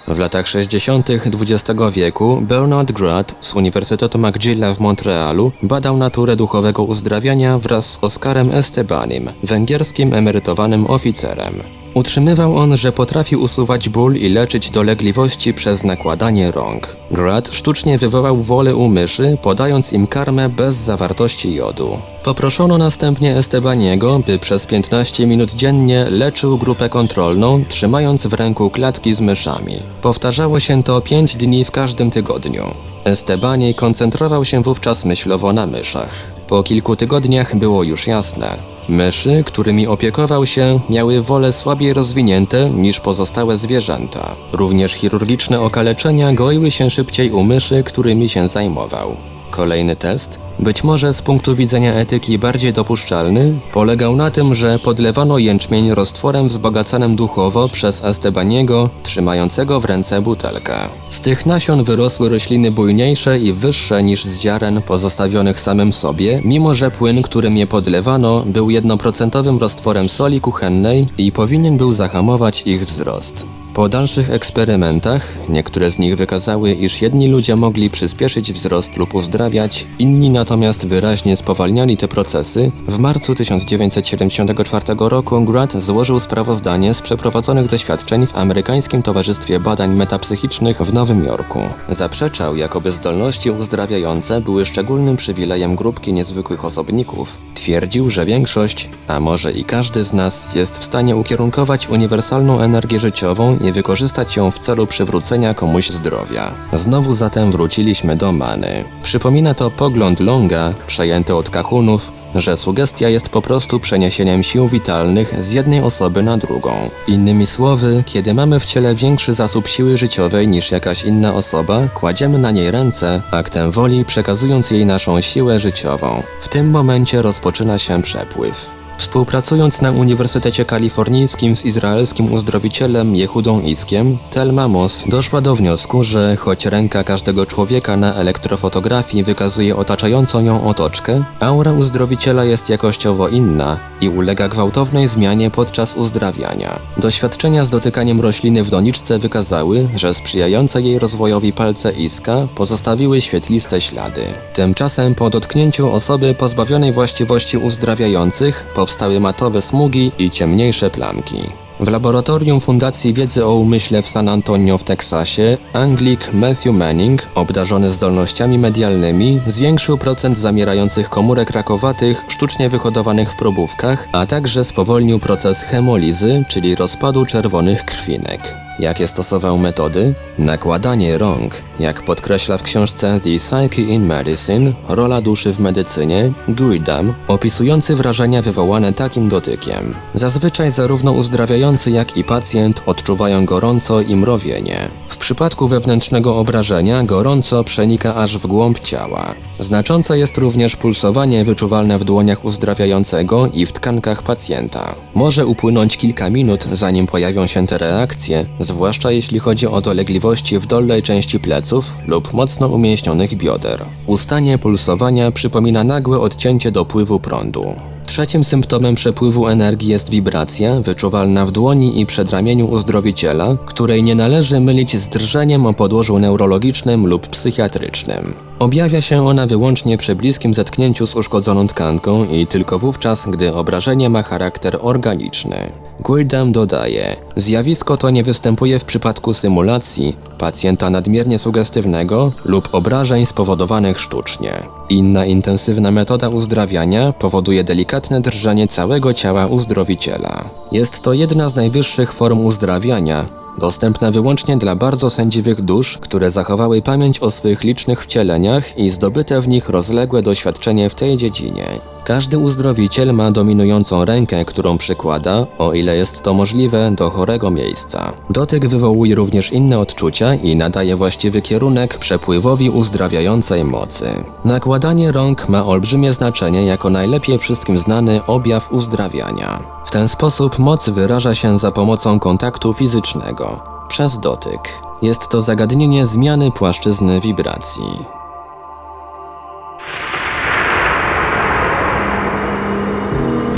W 0.08 0.18
latach 0.18 0.48
60. 0.48 1.10
XX 1.10 1.80
wieku 1.92 2.40
Bernard 2.40 2.92
Grad 2.92 3.36
z 3.40 3.54
Uniwersytetu 3.54 4.18
McGilla 4.18 4.74
w 4.74 4.80
Montrealu 4.80 5.52
badał 5.62 5.96
naturę 5.96 6.36
duchowego 6.36 6.82
uzdrawiania 6.82 7.58
wraz 7.58 7.92
z 7.92 8.04
Oskarem 8.04 8.50
Estebanim, 8.50 9.30
węgierskim 9.42 10.14
emerytowanym 10.14 10.86
oficerem. 10.86 11.85
Utrzymywał 11.96 12.56
on, 12.56 12.76
że 12.76 12.92
potrafi 12.92 13.36
usuwać 13.36 13.88
ból 13.88 14.16
i 14.16 14.28
leczyć 14.28 14.70
dolegliwości 14.70 15.54
przez 15.54 15.84
nakładanie 15.84 16.52
rąk. 16.52 16.96
Grad 17.10 17.48
sztucznie 17.48 17.98
wywołał 17.98 18.36
wolę 18.36 18.74
u 18.74 18.88
myszy, 18.88 19.38
podając 19.42 19.92
im 19.92 20.06
karmę 20.06 20.48
bez 20.48 20.74
zawartości 20.74 21.54
jodu. 21.54 21.98
Poproszono 22.24 22.78
następnie 22.78 23.36
Estebaniego, 23.36 24.20
by 24.26 24.38
przez 24.38 24.66
15 24.66 25.26
minut 25.26 25.54
dziennie 25.54 26.06
leczył 26.10 26.58
grupę 26.58 26.88
kontrolną, 26.88 27.64
trzymając 27.68 28.26
w 28.26 28.34
ręku 28.34 28.70
klatki 28.70 29.14
z 29.14 29.20
myszami. 29.20 29.76
Powtarzało 30.02 30.60
się 30.60 30.82
to 30.82 31.00
5 31.00 31.36
dni 31.36 31.64
w 31.64 31.70
każdym 31.70 32.10
tygodniu. 32.10 32.74
Estebani 33.04 33.74
koncentrował 33.74 34.44
się 34.44 34.62
wówczas 34.62 35.04
myślowo 35.04 35.52
na 35.52 35.66
myszach. 35.66 36.32
Po 36.48 36.62
kilku 36.62 36.96
tygodniach 36.96 37.56
było 37.56 37.82
już 37.82 38.06
jasne. 38.06 38.75
Myszy, 38.88 39.42
którymi 39.46 39.86
opiekował 39.86 40.46
się, 40.46 40.80
miały 40.90 41.22
wolę 41.22 41.52
słabiej 41.52 41.92
rozwinięte 41.92 42.70
niż 42.70 43.00
pozostałe 43.00 43.58
zwierzęta. 43.58 44.36
Również 44.52 44.92
chirurgiczne 44.92 45.60
okaleczenia 45.60 46.32
goiły 46.32 46.70
się 46.70 46.90
szybciej 46.90 47.30
u 47.30 47.42
myszy, 47.42 47.82
którymi 47.82 48.28
się 48.28 48.48
zajmował. 48.48 49.16
Kolejny 49.56 49.96
test, 49.96 50.40
być 50.58 50.84
może 50.84 51.14
z 51.14 51.22
punktu 51.22 51.54
widzenia 51.54 51.94
etyki 51.94 52.38
bardziej 52.38 52.72
dopuszczalny, 52.72 53.58
polegał 53.72 54.16
na 54.16 54.30
tym, 54.30 54.54
że 54.54 54.78
podlewano 54.78 55.38
jęczmień 55.38 55.94
roztworem 55.94 56.46
wzbogacanym 56.46 57.16
duchowo 57.16 57.68
przez 57.68 58.04
Estebaniego, 58.04 58.90
trzymającego 59.02 59.80
w 59.80 59.84
ręce 59.84 60.22
butelkę. 60.22 60.74
Z 61.10 61.20
tych 61.20 61.46
nasion 61.46 61.84
wyrosły 61.84 62.28
rośliny 62.28 62.70
bujniejsze 62.70 63.38
i 63.38 63.52
wyższe 63.52 64.02
niż 64.02 64.24
z 64.24 64.40
ziaren 64.40 64.82
pozostawionych 64.82 65.60
samym 65.60 65.92
sobie, 65.92 66.40
mimo 66.44 66.74
że 66.74 66.90
płyn, 66.90 67.22
którym 67.22 67.56
je 67.56 67.66
podlewano, 67.66 68.42
był 68.46 68.70
jednoprocentowym 68.70 69.58
roztworem 69.58 70.08
soli 70.08 70.40
kuchennej 70.40 71.08
i 71.18 71.32
powinien 71.32 71.76
był 71.76 71.92
zahamować 71.92 72.62
ich 72.66 72.86
wzrost. 72.86 73.46
Po 73.76 73.88
dalszych 73.88 74.30
eksperymentach, 74.30 75.38
niektóre 75.48 75.90
z 75.90 75.98
nich 75.98 76.16
wykazały, 76.16 76.72
iż 76.72 77.02
jedni 77.02 77.28
ludzie 77.28 77.56
mogli 77.56 77.90
przyspieszyć 77.90 78.52
wzrost 78.52 78.96
lub 78.96 79.14
uzdrawiać, 79.14 79.86
inni 79.98 80.30
natomiast 80.30 80.86
wyraźnie 80.86 81.36
spowalniali 81.36 81.96
te 81.96 82.08
procesy, 82.08 82.72
w 82.88 82.98
marcu 82.98 83.34
1974 83.34 84.84
roku 84.98 85.40
Grant 85.40 85.72
złożył 85.72 86.20
sprawozdanie 86.20 86.94
z 86.94 87.02
przeprowadzonych 87.02 87.66
doświadczeń 87.66 88.26
w 88.26 88.36
amerykańskim 88.36 89.02
Towarzystwie 89.02 89.60
Badań 89.60 89.94
Metapsychicznych 89.94 90.82
w 90.82 90.92
Nowym 90.92 91.24
Jorku. 91.24 91.60
Zaprzeczał, 91.88 92.56
jakoby 92.56 92.92
zdolności 92.92 93.50
uzdrawiające 93.50 94.40
były 94.40 94.64
szczególnym 94.64 95.16
przywilejem 95.16 95.76
grupki 95.76 96.12
niezwykłych 96.12 96.64
osobników. 96.64 97.38
Twierdził, 97.54 98.10
że 98.10 98.26
większość, 98.26 98.90
a 99.08 99.20
może 99.20 99.52
i 99.52 99.64
każdy 99.64 100.04
z 100.04 100.12
nas 100.12 100.54
jest 100.54 100.78
w 100.78 100.84
stanie 100.84 101.16
ukierunkować 101.16 101.88
uniwersalną 101.88 102.60
energię 102.60 102.98
życiową 102.98 103.58
i 103.66 103.72
wykorzystać 103.72 104.36
ją 104.36 104.50
w 104.50 104.58
celu 104.58 104.86
przywrócenia 104.86 105.54
komuś 105.54 105.88
zdrowia. 105.88 106.54
Znowu 106.72 107.14
zatem 107.14 107.52
wróciliśmy 107.52 108.16
do 108.16 108.32
many. 108.32 108.84
Przypomina 109.02 109.54
to 109.54 109.70
pogląd 109.70 110.20
Longa, 110.20 110.74
przejęty 110.86 111.34
od 111.34 111.50
kahunów, 111.50 112.12
że 112.34 112.56
sugestia 112.56 113.08
jest 113.08 113.28
po 113.28 113.42
prostu 113.42 113.80
przeniesieniem 113.80 114.42
sił 114.42 114.68
witalnych 114.68 115.44
z 115.44 115.52
jednej 115.52 115.80
osoby 115.80 116.22
na 116.22 116.38
drugą. 116.38 116.90
Innymi 117.08 117.46
słowy, 117.46 118.02
kiedy 118.06 118.34
mamy 118.34 118.60
w 118.60 118.64
ciele 118.64 118.94
większy 118.94 119.34
zasób 119.34 119.68
siły 119.68 119.96
życiowej 119.96 120.48
niż 120.48 120.70
jakaś 120.70 121.04
inna 121.04 121.34
osoba, 121.34 121.88
kładziemy 121.94 122.38
na 122.38 122.50
niej 122.50 122.70
ręce, 122.70 123.22
aktem 123.30 123.70
woli 123.70 124.04
przekazując 124.04 124.70
jej 124.70 124.86
naszą 124.86 125.20
siłę 125.20 125.58
życiową. 125.58 126.22
W 126.40 126.48
tym 126.48 126.70
momencie 126.70 127.22
rozpoczyna 127.22 127.78
się 127.78 128.02
przepływ. 128.02 128.85
Współpracując 129.16 129.82
na 129.82 129.90
Uniwersytecie 129.90 130.64
Kalifornijskim 130.64 131.56
z 131.56 131.64
izraelskim 131.64 132.32
uzdrowicielem 132.32 133.16
Jehudą 133.16 133.60
Iskiem, 133.60 134.18
Telma 134.30 134.68
Moss 134.68 135.04
doszła 135.08 135.40
do 135.40 135.54
wniosku, 135.54 136.04
że 136.04 136.36
choć 136.36 136.66
ręka 136.66 137.04
każdego 137.04 137.46
człowieka 137.46 137.96
na 137.96 138.14
elektrofotografii 138.14 139.24
wykazuje 139.24 139.76
otaczającą 139.76 140.44
ją 140.44 140.68
otoczkę, 140.68 141.24
aura 141.40 141.72
uzdrowiciela 141.72 142.44
jest 142.44 142.70
jakościowo 142.70 143.28
inna 143.28 143.78
i 144.00 144.08
ulega 144.08 144.48
gwałtownej 144.48 145.06
zmianie 145.06 145.50
podczas 145.50 145.94
uzdrawiania. 145.94 146.78
Doświadczenia 146.96 147.64
z 147.64 147.70
dotykaniem 147.70 148.20
rośliny 148.20 148.64
w 148.64 148.70
doniczce 148.70 149.18
wykazały, 149.18 149.88
że 149.94 150.14
sprzyjające 150.14 150.82
jej 150.82 150.98
rozwojowi 150.98 151.52
palce 151.52 151.92
Iska 151.92 152.48
pozostawiły 152.54 153.20
świetliste 153.20 153.80
ślady. 153.80 154.22
Tymczasem 154.52 155.14
po 155.14 155.30
dotknięciu 155.30 155.92
osoby 155.92 156.34
pozbawionej 156.34 156.92
właściwości 156.92 157.58
uzdrawiających 157.58 158.66
powstały 159.06 159.20
matowe 159.20 159.62
smugi 159.62 160.12
i 160.18 160.30
ciemniejsze 160.30 160.90
plamki. 160.90 161.36
W 161.80 161.88
laboratorium 161.88 162.60
Fundacji 162.60 163.12
Wiedzy 163.12 163.46
o 163.46 163.54
Umyśle 163.54 164.02
w 164.02 164.06
San 164.06 164.28
Antonio 164.28 164.78
w 164.78 164.84
Teksasie 164.84 165.58
Anglik 165.72 166.32
Matthew 166.32 166.72
Manning, 166.72 167.22
obdarzony 167.34 167.90
zdolnościami 167.90 168.58
medialnymi, 168.58 169.40
zwiększył 169.46 169.98
procent 169.98 170.36
zamierających 170.36 171.08
komórek 171.08 171.50
rakowatych 171.50 172.24
sztucznie 172.28 172.68
wyhodowanych 172.68 173.32
w 173.32 173.36
probówkach, 173.36 174.08
a 174.12 174.26
także 174.26 174.64
spowolnił 174.64 175.18
proces 175.18 175.62
hemolizy, 175.62 176.44
czyli 176.48 176.74
rozpadu 176.74 177.26
czerwonych 177.26 177.84
krwinek. 177.84 178.65
Jakie 178.78 179.08
stosował 179.08 179.58
metody? 179.58 180.14
Nakładanie 180.38 181.18
rąk. 181.18 181.54
Jak 181.80 182.02
podkreśla 182.02 182.58
w 182.58 182.62
książce 182.62 183.20
The 183.20 183.30
Psyche 183.38 183.82
in 183.82 184.06
Medicine, 184.06 184.72
rola 184.88 185.20
duszy 185.20 185.52
w 185.52 185.60
medycynie, 185.60 186.32
Guidam, 186.48 187.14
opisujący 187.28 187.96
wrażenia 187.96 188.42
wywołane 188.42 188.92
takim 188.92 189.28
dotykiem. 189.28 189.94
Zazwyczaj 190.14 190.70
zarówno 190.70 191.12
uzdrawiający, 191.12 191.90
jak 191.90 192.16
i 192.16 192.24
pacjent 192.24 192.82
odczuwają 192.86 193.46
gorąco 193.46 194.00
i 194.00 194.16
mrowienie. 194.16 194.88
W 195.08 195.16
przypadku 195.16 195.68
wewnętrznego 195.68 196.38
obrażenia 196.38 197.02
gorąco 197.02 197.64
przenika 197.64 198.14
aż 198.14 198.38
w 198.38 198.46
głąb 198.46 198.80
ciała. 198.80 199.34
Znaczące 199.58 200.18
jest 200.18 200.38
również 200.38 200.76
pulsowanie 200.76 201.44
wyczuwalne 201.44 201.98
w 201.98 202.04
dłoniach 202.04 202.44
uzdrawiającego 202.44 203.50
i 203.52 203.66
w 203.66 203.72
tkankach 203.72 204.22
pacjenta. 204.22 204.94
Może 205.14 205.46
upłynąć 205.46 205.96
kilka 205.96 206.30
minut, 206.30 206.68
zanim 206.72 207.06
pojawią 207.06 207.46
się 207.46 207.66
te 207.66 207.78
reakcje, 207.78 208.46
zwłaszcza 208.66 209.10
jeśli 209.10 209.38
chodzi 209.38 209.66
o 209.66 209.80
dolegliwości 209.80 210.58
w 210.58 210.66
dolnej 210.66 211.02
części 211.02 211.40
pleców 211.40 211.94
lub 212.06 212.32
mocno 212.32 212.68
umięśnionych 212.68 213.34
bioder. 213.34 213.84
Ustanie 214.06 214.58
pulsowania 214.58 215.30
przypomina 215.30 215.84
nagłe 215.84 216.20
odcięcie 216.20 216.70
dopływu 216.70 217.20
prądu. 217.20 217.74
Trzecim 218.06 218.44
symptomem 218.44 218.94
przepływu 218.94 219.48
energii 219.48 219.90
jest 219.90 220.10
wibracja, 220.10 220.80
wyczuwalna 220.80 221.46
w 221.46 221.52
dłoni 221.52 222.00
i 222.00 222.06
przedramieniu 222.06 222.66
uzdrowiciela, 222.66 223.56
której 223.66 224.02
nie 224.02 224.14
należy 224.14 224.60
mylić 224.60 224.96
z 224.96 225.08
drżeniem 225.08 225.66
o 225.66 225.74
podłożu 225.74 226.18
neurologicznym 226.18 227.06
lub 227.06 227.26
psychiatrycznym. 227.26 228.34
Objawia 228.58 229.00
się 229.00 229.26
ona 229.26 229.46
wyłącznie 229.46 229.98
przy 229.98 230.14
bliskim 230.14 230.54
zetknięciu 230.54 231.06
z 231.06 231.14
uszkodzoną 231.14 231.66
tkanką 231.66 232.24
i 232.24 232.46
tylko 232.46 232.78
wówczas, 232.78 233.26
gdy 233.30 233.54
obrażenie 233.54 234.10
ma 234.10 234.22
charakter 234.22 234.78
organiczny. 234.82 235.85
Guildam 236.00 236.52
dodaje, 236.52 237.16
zjawisko 237.36 237.96
to 237.96 238.10
nie 238.10 238.22
występuje 238.22 238.78
w 238.78 238.84
przypadku 238.84 239.32
symulacji, 239.32 240.16
pacjenta 240.38 240.90
nadmiernie 240.90 241.38
sugestywnego 241.38 242.32
lub 242.44 242.68
obrażeń 242.72 243.26
spowodowanych 243.26 243.98
sztucznie. 243.98 244.52
Inna 244.90 245.24
intensywna 245.24 245.90
metoda 245.90 246.28
uzdrawiania 246.28 247.12
powoduje 247.12 247.64
delikatne 247.64 248.20
drżenie 248.20 248.68
całego 248.68 249.14
ciała 249.14 249.46
uzdrowiciela. 249.46 250.44
Jest 250.72 251.02
to 251.02 251.12
jedna 251.12 251.48
z 251.48 251.54
najwyższych 251.54 252.12
form 252.12 252.40
uzdrawiania, 252.40 253.24
dostępna 253.58 254.10
wyłącznie 254.10 254.56
dla 254.56 254.76
bardzo 254.76 255.10
sędziwych 255.10 255.62
dusz, 255.62 255.98
które 255.98 256.30
zachowały 256.30 256.82
pamięć 256.82 257.20
o 257.20 257.30
swych 257.30 257.64
licznych 257.64 258.02
wcieleniach 258.02 258.78
i 258.78 258.90
zdobyte 258.90 259.40
w 259.40 259.48
nich 259.48 259.68
rozległe 259.68 260.22
doświadczenie 260.22 260.90
w 260.90 260.94
tej 260.94 261.16
dziedzinie. 261.16 261.66
Każdy 262.06 262.38
uzdrowiciel 262.38 263.14
ma 263.14 263.30
dominującą 263.30 264.04
rękę, 264.04 264.44
którą 264.44 264.78
przykłada, 264.78 265.46
o 265.58 265.72
ile 265.72 265.96
jest 265.96 266.22
to 266.22 266.34
możliwe, 266.34 266.90
do 266.90 267.10
chorego 267.10 267.50
miejsca. 267.50 268.12
Dotyk 268.30 268.66
wywołuje 268.66 269.14
również 269.14 269.52
inne 269.52 269.78
odczucia 269.78 270.34
i 270.34 270.56
nadaje 270.56 270.96
właściwy 270.96 271.42
kierunek 271.42 271.98
przepływowi 271.98 272.70
uzdrawiającej 272.70 273.64
mocy. 273.64 274.06
Nakładanie 274.44 275.12
rąk 275.12 275.48
ma 275.48 275.66
olbrzymie 275.66 276.12
znaczenie 276.12 276.64
jako 276.64 276.90
najlepiej 276.90 277.38
wszystkim 277.38 277.78
znany 277.78 278.20
objaw 278.26 278.72
uzdrawiania. 278.72 279.76
W 279.96 279.98
ten 279.98 280.08
sposób 280.08 280.58
moc 280.58 280.88
wyraża 280.88 281.34
się 281.34 281.58
za 281.58 281.72
pomocą 281.72 282.18
kontaktu 282.18 282.72
fizycznego, 282.72 283.62
przez 283.88 284.18
dotyk. 284.18 284.60
Jest 285.02 285.28
to 285.28 285.40
zagadnienie 285.40 286.06
zmiany 286.06 286.52
płaszczyzny 286.52 287.20
wibracji. 287.20 288.04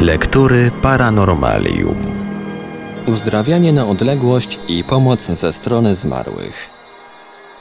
Lektury 0.00 0.71
Paranormalium. 0.83 1.97
Uzdrawianie 3.07 3.73
na 3.73 3.87
odległość 3.87 4.61
i 4.68 4.85
pomoc 4.85 5.23
ze 5.23 5.52
strony 5.52 5.97
zmarłych. 5.97 6.77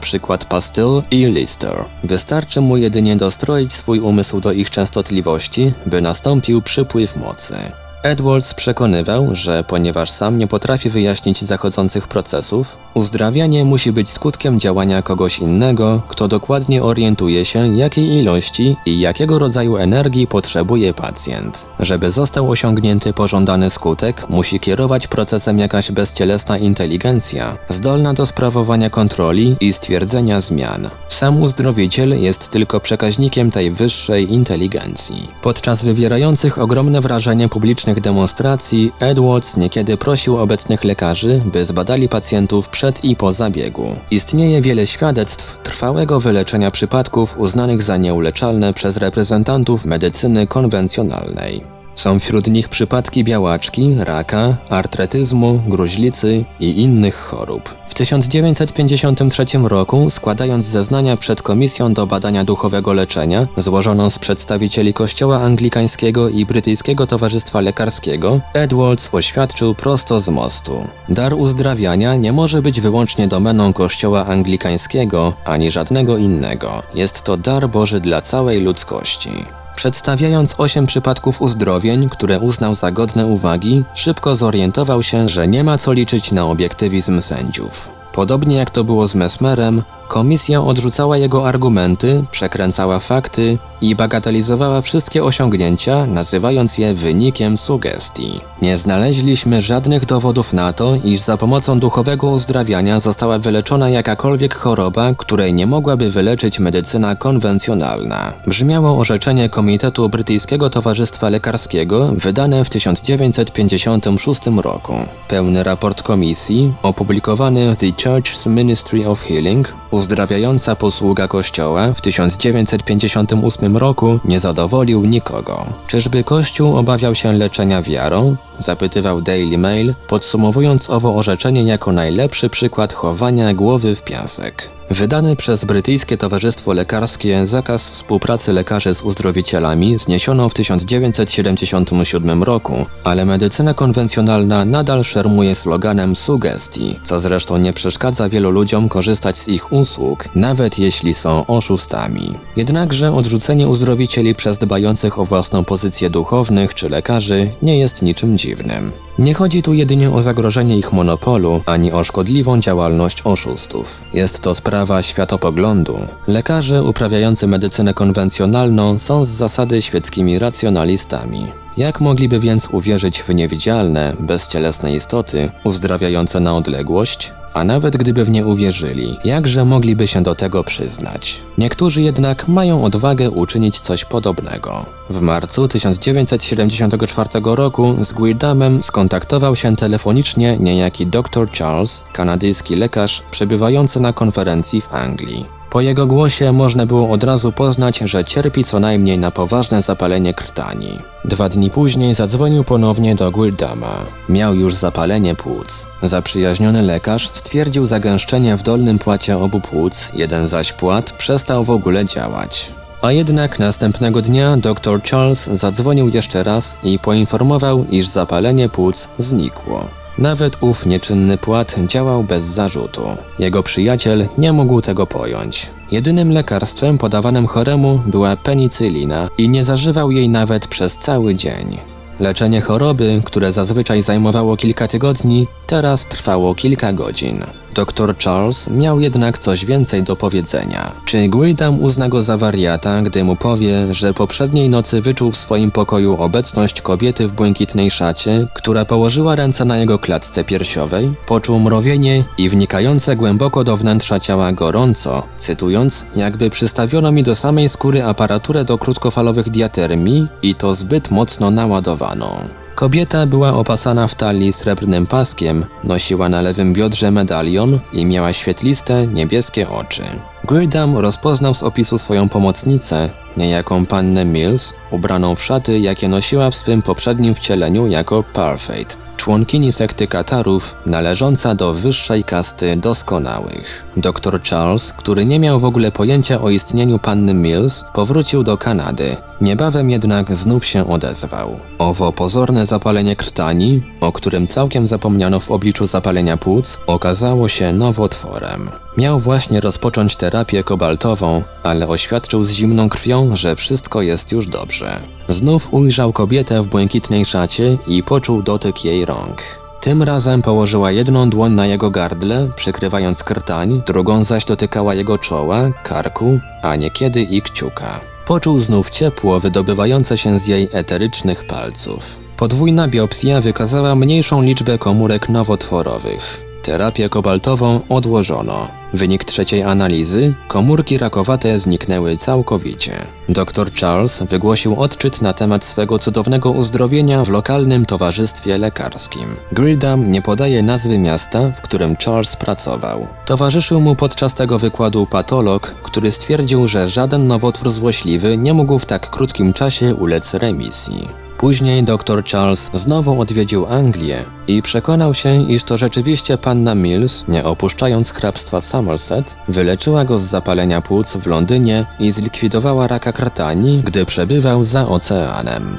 przykład 0.00 0.44
Pastill 0.44 1.02
i 1.10 1.26
Lister. 1.26 1.84
Wystarczy 2.04 2.60
mu 2.60 2.76
jedynie 2.76 3.16
dostroić 3.16 3.72
swój 3.72 4.00
umysł 4.00 4.40
do 4.40 4.52
ich 4.52 4.70
częstotliwości, 4.70 5.72
by 5.86 6.00
nastąpił 6.00 6.62
przypływ 6.62 7.16
mocy. 7.16 7.83
Edwards 8.04 8.54
przekonywał, 8.54 9.34
że 9.34 9.64
ponieważ 9.68 10.10
sam 10.10 10.38
nie 10.38 10.46
potrafi 10.46 10.90
wyjaśnić 10.90 11.42
zachodzących 11.44 12.08
procesów, 12.08 12.76
uzdrawianie 12.94 13.64
musi 13.64 13.92
być 13.92 14.08
skutkiem 14.08 14.60
działania 14.60 15.02
kogoś 15.02 15.38
innego, 15.38 16.02
kto 16.08 16.28
dokładnie 16.28 16.82
orientuje 16.82 17.44
się, 17.44 17.76
jakiej 17.76 18.08
ilości 18.08 18.76
i 18.86 19.00
jakiego 19.00 19.38
rodzaju 19.38 19.76
energii 19.76 20.26
potrzebuje 20.26 20.94
pacjent. 20.94 21.66
Żeby 21.80 22.10
został 22.10 22.50
osiągnięty 22.50 23.12
pożądany 23.12 23.70
skutek, 23.70 24.28
musi 24.28 24.60
kierować 24.60 25.08
procesem 25.08 25.58
jakaś 25.58 25.92
bezcielesna 25.92 26.58
inteligencja, 26.58 27.56
zdolna 27.68 28.14
do 28.14 28.26
sprawowania 28.26 28.90
kontroli 28.90 29.56
i 29.60 29.72
stwierdzenia 29.72 30.40
zmian. 30.40 30.88
Sam 31.14 31.42
uzdrowiciel 31.42 32.22
jest 32.22 32.50
tylko 32.50 32.80
przekaźnikiem 32.80 33.50
tej 33.50 33.70
wyższej 33.70 34.32
inteligencji. 34.32 35.28
Podczas 35.42 35.84
wywierających 35.84 36.58
ogromne 36.58 37.00
wrażenie 37.00 37.48
publicznych 37.48 38.00
demonstracji 38.00 38.92
Edwards 39.00 39.56
niekiedy 39.56 39.96
prosił 39.96 40.36
obecnych 40.36 40.84
lekarzy, 40.84 41.42
by 41.44 41.64
zbadali 41.64 42.08
pacjentów 42.08 42.68
przed 42.68 43.04
i 43.04 43.16
po 43.16 43.32
zabiegu. 43.32 43.96
Istnieje 44.10 44.62
wiele 44.62 44.86
świadectw 44.86 45.62
trwałego 45.62 46.20
wyleczenia 46.20 46.70
przypadków 46.70 47.38
uznanych 47.38 47.82
za 47.82 47.96
nieuleczalne 47.96 48.72
przez 48.72 48.96
reprezentantów 48.96 49.84
medycyny 49.84 50.46
konwencjonalnej. 50.46 51.73
Są 52.04 52.18
wśród 52.18 52.46
nich 52.46 52.68
przypadki 52.68 53.24
białaczki, 53.24 53.94
raka, 53.98 54.56
artretyzmu, 54.70 55.62
gruźlicy 55.68 56.44
i 56.60 56.82
innych 56.82 57.16
chorób. 57.16 57.74
W 57.88 57.94
1953 57.94 59.44
roku, 59.62 60.10
składając 60.10 60.66
zeznania 60.66 61.16
przed 61.16 61.42
Komisją 61.42 61.94
do 61.94 62.06
Badania 62.06 62.44
Duchowego 62.44 62.92
Leczenia, 62.92 63.46
złożoną 63.56 64.10
z 64.10 64.18
przedstawicieli 64.18 64.94
Kościoła 64.94 65.40
Anglikańskiego 65.40 66.28
i 66.28 66.46
Brytyjskiego 66.46 67.06
Towarzystwa 67.06 67.60
Lekarskiego, 67.60 68.40
Edwards 68.54 69.08
oświadczył 69.12 69.74
prosto 69.74 70.20
z 70.20 70.28
mostu. 70.28 70.88
Dar 71.08 71.34
uzdrawiania 71.34 72.14
nie 72.14 72.32
może 72.32 72.62
być 72.62 72.80
wyłącznie 72.80 73.28
domeną 73.28 73.72
Kościoła 73.72 74.26
Anglikańskiego 74.26 75.32
ani 75.44 75.70
żadnego 75.70 76.16
innego. 76.16 76.82
Jest 76.94 77.22
to 77.22 77.36
dar 77.36 77.68
Boży 77.68 78.00
dla 78.00 78.20
całej 78.20 78.60
ludzkości. 78.60 79.63
Przedstawiając 79.84 80.60
osiem 80.60 80.86
przypadków 80.86 81.42
uzdrowień, 81.42 82.08
które 82.08 82.40
uznał 82.40 82.74
za 82.74 82.90
godne 82.90 83.26
uwagi, 83.26 83.84
szybko 83.94 84.36
zorientował 84.36 85.02
się, 85.02 85.28
że 85.28 85.48
nie 85.48 85.64
ma 85.64 85.78
co 85.78 85.92
liczyć 85.92 86.32
na 86.32 86.46
obiektywizm 86.46 87.20
sędziów. 87.20 87.90
Podobnie 88.12 88.56
jak 88.56 88.70
to 88.70 88.84
było 88.84 89.08
z 89.08 89.14
Mesmerem, 89.14 89.82
komisja 90.08 90.62
odrzucała 90.62 91.16
jego 91.16 91.48
argumenty, 91.48 92.24
przekręcała 92.30 92.98
fakty 92.98 93.58
i 93.80 93.96
bagatelizowała 93.96 94.80
wszystkie 94.80 95.24
osiągnięcia, 95.24 96.06
nazywając 96.06 96.78
je 96.78 96.94
wynikiem 96.94 97.56
sugestii. 97.56 98.40
Nie 98.62 98.76
znaleźliśmy 98.76 99.60
żadnych 99.60 100.06
dowodów 100.06 100.52
na 100.52 100.72
to, 100.72 100.94
iż 101.04 101.20
za 101.20 101.36
pomocą 101.36 101.80
duchowego 101.80 102.26
uzdrawiania 102.26 103.00
została 103.00 103.38
wyleczona 103.38 103.88
jakakolwiek 103.88 104.54
choroba, 104.54 105.14
której 105.14 105.54
nie 105.54 105.66
mogłaby 105.66 106.10
wyleczyć 106.10 106.58
medycyna 106.58 107.16
konwencjonalna. 107.16 108.32
Brzmiało 108.46 108.98
orzeczenie 108.98 109.48
Komitetu 109.48 110.08
Brytyjskiego 110.08 110.70
Towarzystwa 110.70 111.28
Lekarskiego 111.28 112.12
wydane 112.16 112.64
w 112.64 112.70
1956 112.70 114.40
roku. 114.56 114.94
Pełny 115.28 115.62
raport 115.62 116.02
komisji, 116.02 116.74
opublikowany 116.82 117.74
w 117.74 117.76
The 117.76 117.86
Church's 117.86 118.50
Ministry 118.50 119.08
of 119.08 119.22
Healing, 119.22 119.74
uzdrawiająca 119.94 120.76
posługa 120.76 121.28
Kościoła 121.28 121.92
w 121.92 122.00
1958 122.00 123.76
roku 123.76 124.20
nie 124.24 124.40
zadowolił 124.40 125.04
nikogo. 125.04 125.66
Czyżby 125.86 126.24
Kościół 126.24 126.76
obawiał 126.76 127.14
się 127.14 127.32
leczenia 127.32 127.82
wiarą? 127.82 128.36
Zapytywał 128.58 129.22
Daily 129.22 129.58
Mail, 129.58 129.94
podsumowując 130.08 130.90
owo 130.90 131.16
orzeczenie 131.16 131.64
jako 131.64 131.92
najlepszy 131.92 132.50
przykład 132.50 132.92
chowania 132.92 133.54
głowy 133.54 133.94
w 133.94 134.02
piasek. 134.04 134.73
Wydany 134.90 135.36
przez 135.36 135.64
Brytyjskie 135.64 136.16
Towarzystwo 136.16 136.72
Lekarskie 136.72 137.46
zakaz 137.46 137.90
współpracy 137.90 138.52
lekarzy 138.52 138.94
z 138.94 139.02
uzdrowicielami 139.02 139.98
zniesiono 139.98 140.48
w 140.48 140.54
1977 140.54 142.42
roku, 142.42 142.86
ale 143.04 143.24
medycyna 143.24 143.74
konwencjonalna 143.74 144.64
nadal 144.64 145.04
szermuje 145.04 145.54
sloganem 145.54 146.16
sugestii, 146.16 147.00
co 147.04 147.20
zresztą 147.20 147.56
nie 147.56 147.72
przeszkadza 147.72 148.28
wielu 148.28 148.50
ludziom 148.50 148.88
korzystać 148.88 149.38
z 149.38 149.48
ich 149.48 149.72
usług, 149.72 150.24
nawet 150.34 150.78
jeśli 150.78 151.14
są 151.14 151.46
oszustami. 151.46 152.32
Jednakże 152.56 153.14
odrzucenie 153.14 153.68
uzdrowicieli 153.68 154.34
przez 154.34 154.58
dbających 154.58 155.18
o 155.18 155.24
własną 155.24 155.64
pozycję 155.64 156.10
duchownych 156.10 156.74
czy 156.74 156.88
lekarzy 156.88 157.50
nie 157.62 157.78
jest 157.78 158.02
niczym 158.02 158.38
dziwnym. 158.38 158.92
Nie 159.18 159.34
chodzi 159.34 159.62
tu 159.62 159.74
jedynie 159.74 160.10
o 160.10 160.22
zagrożenie 160.22 160.78
ich 160.78 160.92
monopolu, 160.92 161.62
ani 161.66 161.92
o 161.92 162.04
szkodliwą 162.04 162.60
działalność 162.60 163.22
oszustów. 163.24 164.02
Jest 164.12 164.42
to 164.42 164.54
sprawa 164.54 164.73
światopoglądu. 165.02 165.98
Lekarze 166.26 166.82
uprawiający 166.82 167.46
medycynę 167.46 167.94
konwencjonalną 167.94 168.98
są 168.98 169.24
z 169.24 169.28
zasady 169.28 169.82
świeckimi 169.82 170.38
racjonalistami. 170.38 171.46
Jak 171.76 172.00
mogliby 172.00 172.38
więc 172.38 172.68
uwierzyć 172.72 173.22
w 173.22 173.34
niewidzialne, 173.34 174.12
bezcielesne 174.20 174.94
istoty, 174.94 175.50
uzdrawiające 175.64 176.40
na 176.40 176.56
odległość? 176.56 177.32
A 177.54 177.64
nawet 177.64 177.96
gdyby 177.96 178.24
w 178.24 178.30
nie 178.30 178.46
uwierzyli, 178.46 179.16
jakże 179.24 179.64
mogliby 179.64 180.06
się 180.06 180.22
do 180.22 180.34
tego 180.34 180.64
przyznać? 180.64 181.40
Niektórzy 181.58 182.02
jednak 182.02 182.48
mają 182.48 182.84
odwagę 182.84 183.30
uczynić 183.30 183.80
coś 183.80 184.04
podobnego. 184.04 184.86
W 185.10 185.20
marcu 185.20 185.68
1974 185.68 187.28
roku 187.44 187.96
z 188.00 188.12
Guirdamem 188.12 188.82
skontaktował 188.82 189.56
się 189.56 189.76
telefonicznie 189.76 190.56
niejaki 190.60 191.06
dr 191.06 191.50
Charles, 191.58 192.04
kanadyjski 192.12 192.76
lekarz 192.76 193.22
przebywający 193.30 194.00
na 194.00 194.12
konferencji 194.12 194.80
w 194.80 194.94
Anglii. 194.94 195.54
Po 195.74 195.80
jego 195.80 196.06
głosie 196.06 196.52
można 196.52 196.86
było 196.86 197.10
od 197.10 197.24
razu 197.24 197.52
poznać, 197.52 197.98
że 197.98 198.24
cierpi 198.24 198.64
co 198.64 198.80
najmniej 198.80 199.18
na 199.18 199.30
poważne 199.30 199.82
zapalenie 199.82 200.34
krtani. 200.34 200.98
Dwa 201.24 201.48
dni 201.48 201.70
później 201.70 202.14
zadzwonił 202.14 202.64
ponownie 202.64 203.14
do 203.14 203.30
Guirdama. 203.30 203.96
Miał 204.28 204.54
już 204.54 204.74
zapalenie 204.74 205.34
płuc. 205.34 205.86
Zaprzyjaźniony 206.02 206.82
lekarz 206.82 207.28
stwierdził 207.44 207.86
zagęszczenie 207.86 208.56
w 208.56 208.62
dolnym 208.62 208.98
płacie 208.98 209.38
obu 209.38 209.60
płuc, 209.60 210.10
jeden 210.14 210.48
zaś 210.48 210.72
płat 210.72 211.12
przestał 211.12 211.64
w 211.64 211.70
ogóle 211.70 212.06
działać. 212.06 212.70
A 213.02 213.12
jednak 213.12 213.58
następnego 213.58 214.22
dnia 214.22 214.56
dr 214.56 215.02
Charles 215.02 215.46
zadzwonił 215.46 216.08
jeszcze 216.08 216.44
raz 216.44 216.76
i 216.82 216.98
poinformował, 216.98 217.84
iż 217.90 218.06
zapalenie 218.06 218.68
płuc 218.68 219.08
znikło. 219.18 219.88
Nawet 220.18 220.56
ów 220.60 220.86
nieczynny 220.86 221.38
płat 221.38 221.76
działał 221.86 222.24
bez 222.24 222.42
zarzutu. 222.42 223.02
Jego 223.38 223.62
przyjaciel 223.62 224.26
nie 224.38 224.52
mógł 224.52 224.80
tego 224.80 225.06
pojąć. 225.06 225.70
Jedynym 225.90 226.32
lekarstwem 226.32 226.98
podawanym 226.98 227.46
choremu 227.46 228.00
była 228.06 228.36
penicylina 228.36 229.28
i 229.38 229.48
nie 229.48 229.64
zażywał 229.64 230.10
jej 230.10 230.28
nawet 230.28 230.66
przez 230.66 230.98
cały 230.98 231.34
dzień. 231.34 231.78
Leczenie 232.20 232.60
choroby, 232.60 233.22
które 233.24 233.52
zazwyczaj 233.52 234.02
zajmowało 234.02 234.56
kilka 234.56 234.88
tygodni, 234.88 235.46
teraz 235.66 236.06
trwało 236.06 236.54
kilka 236.54 236.92
godzin. 236.92 237.44
Dr 237.74 238.14
Charles 238.18 238.70
miał 238.70 239.00
jednak 239.00 239.38
coś 239.38 239.64
więcej 239.64 240.02
do 240.02 240.16
powiedzenia. 240.16 240.92
Czy 241.04 241.28
Guidam 241.28 241.82
uzna 241.82 242.08
go 242.08 242.22
za 242.22 242.36
wariata, 242.38 243.02
gdy 243.02 243.24
mu 243.24 243.36
powie, 243.36 243.94
że 243.94 244.14
poprzedniej 244.14 244.68
nocy 244.68 245.02
wyczuł 245.02 245.32
w 245.32 245.36
swoim 245.36 245.70
pokoju 245.70 246.16
obecność 246.22 246.82
kobiety 246.82 247.28
w 247.28 247.32
błękitnej 247.32 247.90
szacie, 247.90 248.46
która 248.54 248.84
położyła 248.84 249.36
ręce 249.36 249.64
na 249.64 249.76
jego 249.76 249.98
klatce 249.98 250.44
piersiowej, 250.44 251.14
poczuł 251.26 251.60
mrowienie 251.60 252.24
i 252.38 252.48
wnikające 252.48 253.16
głęboko 253.16 253.64
do 253.64 253.76
wnętrza 253.76 254.20
ciała 254.20 254.52
gorąco, 254.52 255.22
cytując, 255.38 256.06
jakby 256.16 256.50
przystawiono 256.50 257.12
mi 257.12 257.22
do 257.22 257.34
samej 257.34 257.68
skóry 257.68 258.04
aparaturę 258.04 258.64
do 258.64 258.78
krótkofalowych 258.78 259.50
diatermii 259.50 260.26
i 260.42 260.54
to 260.54 260.74
zbyt 260.74 261.10
mocno 261.10 261.50
naładowaną. 261.50 262.63
Kobieta 262.74 263.26
była 263.26 263.52
opasana 263.52 264.06
w 264.06 264.14
talii 264.14 264.52
srebrnym 264.52 265.06
paskiem, 265.06 265.66
nosiła 265.84 266.28
na 266.28 266.42
lewym 266.42 266.72
biodrze 266.72 267.10
medalion 267.10 267.80
i 267.92 268.06
miała 268.06 268.32
świetliste, 268.32 269.06
niebieskie 269.06 269.68
oczy. 269.70 270.02
Girdam 270.48 270.96
rozpoznał 270.98 271.54
z 271.54 271.62
opisu 271.62 271.98
swoją 271.98 272.28
pomocnicę, 272.28 273.10
niejaką 273.36 273.86
pannę 273.86 274.24
Mills, 274.24 274.74
ubraną 274.90 275.34
w 275.34 275.42
szaty, 275.42 275.78
jakie 275.78 276.08
nosiła 276.08 276.50
w 276.50 276.54
swym 276.54 276.82
poprzednim 276.82 277.34
wcieleniu 277.34 277.86
jako 277.86 278.22
Parfait, 278.22 279.03
członkini 279.16 279.72
sekty 279.72 280.06
Katarów, 280.06 280.76
należąca 280.86 281.54
do 281.54 281.74
wyższej 281.74 282.24
kasty 282.24 282.76
doskonałych. 282.76 283.84
Dr 283.96 284.42
Charles, 284.42 284.92
który 284.92 285.24
nie 285.26 285.38
miał 285.38 285.60
w 285.60 285.64
ogóle 285.64 285.92
pojęcia 285.92 286.40
o 286.40 286.50
istnieniu 286.50 286.98
panny 286.98 287.34
Mills, 287.34 287.84
powrócił 287.94 288.42
do 288.42 288.58
Kanady. 288.58 289.16
Niebawem 289.40 289.90
jednak 289.90 290.34
znów 290.34 290.64
się 290.64 290.88
odezwał. 290.88 291.58
Owo 291.78 292.12
pozorne 292.12 292.66
zapalenie 292.66 293.16
krtani, 293.16 293.82
o 294.00 294.12
którym 294.12 294.46
całkiem 294.46 294.86
zapomniano 294.86 295.40
w 295.40 295.50
obliczu 295.50 295.86
zapalenia 295.86 296.36
płuc, 296.36 296.78
okazało 296.86 297.48
się 297.48 297.72
nowotworem. 297.72 298.70
Miał 298.96 299.18
właśnie 299.18 299.60
rozpocząć 299.60 300.16
terapię 300.16 300.64
kobaltową, 300.64 301.42
ale 301.62 301.88
oświadczył 301.88 302.44
z 302.44 302.50
zimną 302.50 302.88
krwią, 302.88 303.36
że 303.36 303.56
wszystko 303.56 304.02
jest 304.02 304.32
już 304.32 304.46
dobrze. 304.46 305.00
Znów 305.28 305.74
ujrzał 305.74 306.12
kobietę 306.12 306.62
w 306.62 306.66
błękitnej 306.66 307.24
szacie 307.24 307.76
i 307.86 308.02
poczuł 308.02 308.42
dotyk 308.42 308.84
jej 308.84 309.04
rąk. 309.04 309.42
Tym 309.80 310.02
razem 310.02 310.42
położyła 310.42 310.90
jedną 310.90 311.30
dłoń 311.30 311.52
na 311.52 311.66
jego 311.66 311.90
gardle, 311.90 312.48
przykrywając 312.56 313.24
krtań, 313.24 313.82
drugą 313.86 314.24
zaś 314.24 314.44
dotykała 314.44 314.94
jego 314.94 315.18
czoła, 315.18 315.70
karku, 315.82 316.40
a 316.62 316.76
niekiedy 316.76 317.22
i 317.22 317.42
kciuka. 317.42 318.00
Poczuł 318.26 318.58
znów 318.58 318.90
ciepło 318.90 319.40
wydobywające 319.40 320.16
się 320.16 320.38
z 320.38 320.46
jej 320.46 320.68
eterycznych 320.72 321.46
palców. 321.46 322.16
Podwójna 322.36 322.88
biopsja 322.88 323.40
wykazała 323.40 323.94
mniejszą 323.94 324.42
liczbę 324.42 324.78
komórek 324.78 325.28
nowotworowych. 325.28 326.53
Terapię 326.64 327.08
kobaltową 327.08 327.80
odłożono. 327.88 328.68
Wynik 328.92 329.24
trzeciej 329.24 329.62
analizy 329.62 330.34
komórki 330.48 330.98
rakowate 330.98 331.60
zniknęły 331.60 332.16
całkowicie. 332.16 332.92
Dr 333.28 333.72
Charles 333.72 334.22
wygłosił 334.22 334.80
odczyt 334.80 335.22
na 335.22 335.32
temat 335.32 335.64
swego 335.64 335.98
cudownego 335.98 336.50
uzdrowienia 336.50 337.24
w 337.24 337.28
lokalnym 337.28 337.86
towarzystwie 337.86 338.58
lekarskim. 338.58 339.36
Gridam 339.52 340.12
nie 340.12 340.22
podaje 340.22 340.62
nazwy 340.62 340.98
miasta, 340.98 341.50
w 341.56 341.60
którym 341.60 341.96
Charles 342.04 342.36
pracował. 342.36 343.06
Towarzyszył 343.26 343.80
mu 343.80 343.94
podczas 343.96 344.34
tego 344.34 344.58
wykładu 344.58 345.06
patolog, 345.06 345.74
który 345.82 346.10
stwierdził, 346.12 346.68
że 346.68 346.88
żaden 346.88 347.26
nowotwór 347.26 347.70
złośliwy 347.70 348.36
nie 348.36 348.54
mógł 348.54 348.78
w 348.78 348.86
tak 348.86 349.10
krótkim 349.10 349.52
czasie 349.52 349.94
ulec 349.94 350.34
remisji. 350.34 351.23
Później 351.44 351.82
dr 351.82 352.24
Charles 352.24 352.70
znowu 352.74 353.20
odwiedził 353.20 353.66
Anglię 353.66 354.24
i 354.48 354.62
przekonał 354.62 355.14
się, 355.14 355.42
iż 355.42 355.64
to 355.64 355.76
rzeczywiście 355.76 356.38
panna 356.38 356.74
Mills, 356.74 357.28
nie 357.28 357.44
opuszczając 357.44 358.12
hrabstwa 358.12 358.60
Somerset, 358.60 359.36
wyleczyła 359.48 360.04
go 360.04 360.18
z 360.18 360.22
zapalenia 360.22 360.80
płuc 360.80 361.16
w 361.16 361.26
Londynie 361.26 361.86
i 361.98 362.10
zlikwidowała 362.10 362.88
raka 362.88 363.12
krtani, 363.12 363.82
gdy 363.84 364.06
przebywał 364.06 364.64
za 364.64 364.88
oceanem. 364.88 365.78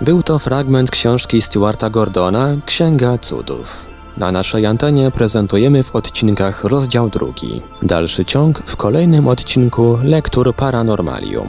Był 0.00 0.22
to 0.22 0.38
fragment 0.38 0.90
książki 0.90 1.42
Stuarta 1.42 1.90
Gordona 1.90 2.56
Księga 2.66 3.18
Cudów. 3.18 3.91
Na 4.16 4.32
naszej 4.32 4.66
antenie 4.66 5.10
prezentujemy 5.10 5.82
w 5.82 5.96
odcinkach 5.96 6.64
rozdział 6.64 7.10
drugi. 7.10 7.60
Dalszy 7.82 8.24
ciąg 8.24 8.58
w 8.58 8.76
kolejnym 8.76 9.28
odcinku 9.28 9.98
Lektur 10.04 10.54
Paranormalium. 10.54 11.48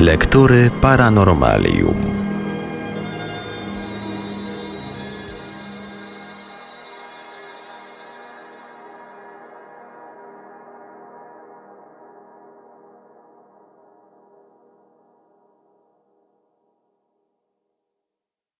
Lektury 0.00 0.70
Paranormalium. 0.80 2.13